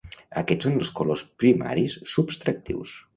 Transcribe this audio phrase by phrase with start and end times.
[0.41, 2.95] Aquests són els colors primaris "subtractius".